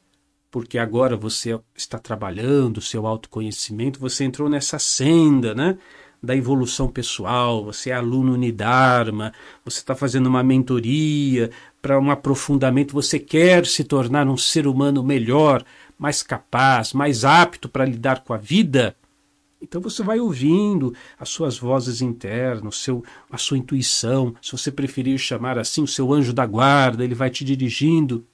porque 0.56 0.78
agora 0.78 1.18
você 1.18 1.60
está 1.74 1.98
trabalhando 1.98 2.78
o 2.78 2.80
seu 2.80 3.06
autoconhecimento, 3.06 4.00
você 4.00 4.24
entrou 4.24 4.48
nessa 4.48 4.78
senda, 4.78 5.54
né? 5.54 5.76
da 6.22 6.34
evolução 6.34 6.88
pessoal, 6.88 7.62
você 7.62 7.90
é 7.90 7.92
aluno 7.92 8.32
Unidarma, 8.32 9.34
você 9.62 9.80
está 9.80 9.94
fazendo 9.94 10.28
uma 10.28 10.42
mentoria 10.42 11.50
para 11.82 12.00
um 12.00 12.10
aprofundamento, 12.10 12.94
você 12.94 13.18
quer 13.18 13.66
se 13.66 13.84
tornar 13.84 14.26
um 14.28 14.36
ser 14.38 14.66
humano 14.66 15.04
melhor, 15.04 15.62
mais 15.98 16.22
capaz, 16.22 16.94
mais 16.94 17.22
apto 17.22 17.68
para 17.68 17.84
lidar 17.84 18.24
com 18.24 18.32
a 18.32 18.38
vida, 18.38 18.96
então 19.60 19.78
você 19.78 20.02
vai 20.02 20.18
ouvindo 20.20 20.94
as 21.18 21.28
suas 21.28 21.58
vozes 21.58 22.00
internas, 22.00 22.78
seu, 22.78 23.04
a 23.30 23.36
sua 23.36 23.58
intuição, 23.58 24.34
se 24.40 24.52
você 24.52 24.72
preferir 24.72 25.18
chamar 25.18 25.58
assim, 25.58 25.82
o 25.82 25.86
seu 25.86 26.14
anjo 26.14 26.32
da 26.32 26.46
guarda, 26.46 27.04
ele 27.04 27.14
vai 27.14 27.28
te 27.28 27.44
dirigindo. 27.44 28.26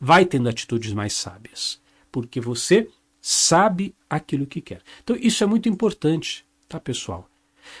Vai 0.00 0.24
tendo 0.24 0.48
atitudes 0.48 0.92
mais 0.92 1.12
sábias, 1.12 1.80
porque 2.10 2.40
você 2.40 2.88
sabe 3.20 3.94
aquilo 4.08 4.46
que 4.46 4.60
quer. 4.60 4.82
Então 5.02 5.16
isso 5.18 5.42
é 5.44 5.46
muito 5.46 5.68
importante, 5.68 6.44
tá, 6.68 6.80
pessoal? 6.80 7.28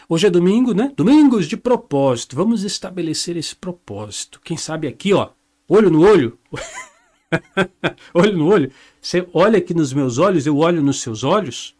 Hoje 0.08 0.26
é 0.26 0.30
domingo, 0.30 0.72
né? 0.72 0.92
Domingos 0.96 1.46
de 1.46 1.56
propósito. 1.56 2.36
Vamos 2.36 2.62
estabelecer 2.62 3.36
esse 3.36 3.56
propósito. 3.56 4.40
Quem 4.42 4.56
sabe 4.56 4.86
aqui, 4.86 5.12
ó, 5.12 5.30
olho 5.68 5.90
no 5.90 6.02
olho. 6.02 6.38
olho 8.14 8.36
no 8.36 8.46
olho. 8.46 8.72
Você 9.00 9.26
olha 9.32 9.58
aqui 9.58 9.74
nos 9.74 9.92
meus 9.92 10.18
olhos, 10.18 10.46
eu 10.46 10.56
olho 10.58 10.82
nos 10.82 11.00
seus 11.00 11.24
olhos. 11.24 11.74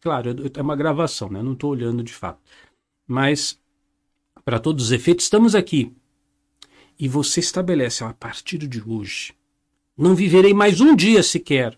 Claro, 0.00 0.34
é 0.54 0.62
uma 0.62 0.76
gravação, 0.76 1.28
né? 1.30 1.40
Eu 1.40 1.44
não 1.44 1.54
estou 1.54 1.70
olhando 1.70 2.02
de 2.02 2.12
fato. 2.12 2.40
Mas, 3.06 3.58
para 4.44 4.60
todos 4.60 4.86
os 4.86 4.92
efeitos, 4.92 5.24
estamos 5.24 5.54
aqui. 5.54 5.92
E 6.98 7.08
você 7.08 7.40
estabelece, 7.40 8.04
a 8.04 8.12
partir 8.12 8.58
de 8.58 8.82
hoje, 8.82 9.32
não 9.98 10.14
viverei 10.14 10.54
mais 10.54 10.80
um 10.80 10.94
dia 10.94 11.22
sequer 11.22 11.76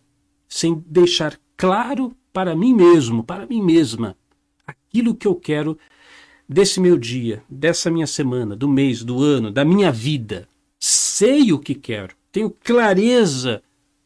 sem 0.48 0.84
deixar 0.86 1.38
claro 1.56 2.14
para 2.32 2.54
mim 2.54 2.74
mesmo, 2.74 3.24
para 3.24 3.46
mim 3.46 3.62
mesma, 3.62 4.16
aquilo 4.66 5.14
que 5.14 5.26
eu 5.26 5.34
quero 5.34 5.78
desse 6.48 6.78
meu 6.80 6.98
dia, 6.98 7.42
dessa 7.48 7.90
minha 7.90 8.06
semana, 8.06 8.54
do 8.54 8.68
mês, 8.68 9.02
do 9.02 9.22
ano, 9.22 9.50
da 9.50 9.64
minha 9.64 9.90
vida. 9.90 10.48
Sei 10.78 11.52
o 11.52 11.58
que 11.58 11.74
quero, 11.74 12.14
tenho 12.30 12.50
clareza 12.50 13.62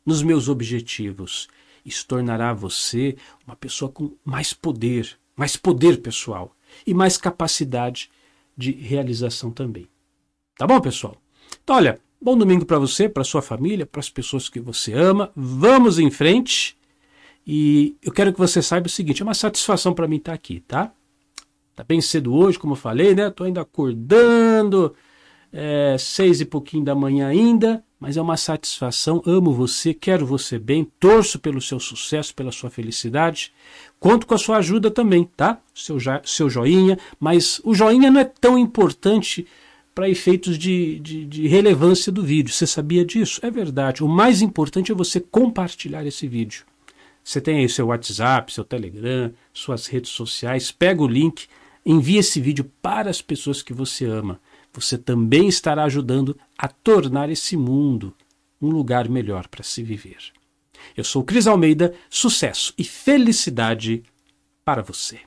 nos 0.07 0.23
meus 0.23 0.49
objetivos 0.49 1.49
isso 1.85 2.07
tornará 2.07 2.53
você 2.55 3.17
uma 3.47 3.55
pessoa 3.55 3.91
com 3.91 4.17
mais 4.25 4.53
poder, 4.55 5.19
mais 5.37 5.57
poder 5.57 6.01
pessoal 6.01 6.57
e 6.87 6.95
mais 6.95 7.19
capacidade 7.19 8.11
de 8.57 8.71
realização 8.73 9.51
também. 9.51 9.87
Tá 10.57 10.67
bom, 10.67 10.81
pessoal? 10.81 11.17
Então, 11.63 11.77
olha, 11.77 12.01
bom 12.25 12.39
domingo 12.39 12.65
para 12.65 12.79
você, 12.79 13.07
para 13.07 13.23
sua 13.23 13.43
família, 13.43 13.85
para 13.85 14.01
as 14.01 14.09
pessoas 14.09 14.49
que 14.49 14.59
você 14.59 14.95
ama. 14.95 15.31
Vamos 15.37 15.99
em 15.99 16.11
frente. 16.11 16.75
E 17.47 17.97
eu 18.03 18.11
quero 18.11 18.33
que 18.33 18.39
você 18.39 18.63
saiba 18.63 18.87
o 18.87 18.91
seguinte: 18.91 19.21
é 19.21 19.25
uma 19.25 19.35
satisfação 19.35 19.93
para 19.93 20.09
mim 20.09 20.17
estar 20.17 20.33
tá 20.33 20.35
aqui, 20.35 20.61
tá? 20.61 20.91
Tá 21.77 21.85
bem 21.85 22.01
cedo 22.01 22.35
hoje, 22.35 22.59
como 22.59 22.73
eu 22.73 22.79
falei, 22.79 23.15
né? 23.15 23.29
Tô 23.29 23.45
ainda 23.45 23.61
acordando, 23.61 24.95
é, 25.53 25.97
seis 25.99 26.41
e 26.41 26.47
pouquinho 26.47 26.83
da 26.83 26.95
manhã 26.95 27.29
ainda, 27.29 27.85
mas 28.01 28.17
é 28.17 28.23
uma 28.23 28.39
satisfação. 28.39 29.21
Amo 29.27 29.53
você, 29.53 29.93
quero 29.93 30.25
você 30.25 30.59
bem, 30.59 30.91
torço 30.99 31.39
pelo 31.39 31.61
seu 31.61 31.79
sucesso, 31.79 32.35
pela 32.35 32.53
sua 32.53 32.71
felicidade. 32.71 33.53
Conto 34.01 34.27
com 34.27 34.35
a 34.35 34.39
sua 34.39 34.59
ajuda 34.59 34.91
também, 34.91 35.29
tá? 35.37 35.61
Seu, 35.75 35.99
seu 36.25 36.49
joinha, 36.49 36.99
mas 37.21 37.61
o 37.65 37.75
joinha 37.75 38.11
não 38.11 38.21
é 38.21 38.25
tão 38.25 38.57
importante 38.57 39.47
para 39.95 40.09
efeitos 40.09 40.59
de, 40.59 40.99
de, 40.99 41.25
de, 41.25 41.47
relevância 41.47 42.11
do 42.11 42.23
vídeo. 42.23 42.53
Você 42.53 42.67
sabia 42.67 43.05
disso? 43.05 43.41
É 43.43 43.51
verdade. 43.51 44.03
O 44.03 44.09
mais 44.09 44.43
importante 44.43 44.91
é 44.91 44.95
você 44.95 45.21
compartilhar 45.21 46.05
esse 46.05 46.27
vídeo. 46.27 46.65
Você 47.23 47.41
tem 47.41 47.59
aí 47.59 47.69
seu 47.69 47.87
WhatsApp, 47.87 48.53
seu 48.53 48.65
Telegram, 48.65 49.33
suas 49.53 49.87
redes 49.87 50.11
sociais. 50.11 50.71
Pega 50.71 51.03
o 51.03 51.07
link, 51.07 51.47
envia 51.87 52.21
esse 52.21 52.41
vídeo 52.41 52.71
para 52.83 53.09
as 53.09 53.23
pessoas 53.23 53.63
que 53.63 53.73
você 53.73 54.05
ama 54.05 54.41
você 54.75 54.99
também 54.99 55.47
estará 55.47 55.85
ajudando 55.85 56.37
a 56.59 56.67
tornar 56.67 57.31
esse 57.31 57.57
mundo 57.57 58.13
um 58.61 58.69
lugar 58.69 59.09
melhor 59.09 59.47
para 59.47 59.63
se 59.63 59.83
viver. 59.83 60.19
Eu 60.97 61.05
sou 61.05 61.23
Cris 61.23 61.47
Almeida, 61.47 61.95
sucesso 62.11 62.75
e 62.77 62.83
felicidade 62.83 64.03
para 64.65 64.83
você. 64.83 65.21